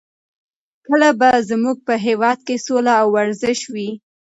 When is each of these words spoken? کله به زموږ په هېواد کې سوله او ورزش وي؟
کله 0.85 1.09
به 1.19 1.29
زموږ 1.49 1.77
په 1.87 1.93
هېواد 2.05 2.39
کې 2.47 2.55
سوله 2.65 2.93
او 3.01 3.07
ورزش 3.15 3.59
وي؟ 3.73 3.89